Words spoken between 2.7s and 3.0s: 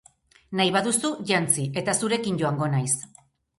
naiz.